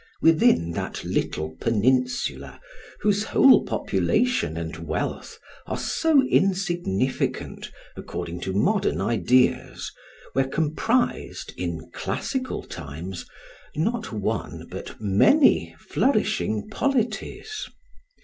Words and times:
Within 0.19 0.71
that 0.71 1.03
little 1.03 1.55
peninsular 1.61 2.59
whose 3.01 3.21
whole 3.25 3.63
population 3.63 4.57
and 4.57 4.75
wealth 4.77 5.37
are 5.67 5.77
so 5.77 6.23
insignificant 6.23 7.71
according 7.95 8.39
to 8.39 8.51
modern 8.51 8.99
ideas, 8.99 9.91
were 10.33 10.47
comprised 10.47 11.53
in 11.55 11.91
classical 11.93 12.63
times 12.63 13.27
not 13.75 14.11
one 14.11 14.65
but 14.71 14.99
many 14.99 15.75
flourishing 15.77 16.67
polities. 16.71 17.67